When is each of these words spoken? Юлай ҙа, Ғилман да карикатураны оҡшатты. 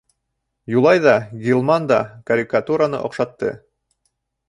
Юлай 0.75 1.01
ҙа, 1.03 1.13
Ғилман 1.45 1.87
да 1.93 2.01
карикатураны 2.33 3.07
оҡшатты. 3.11 3.57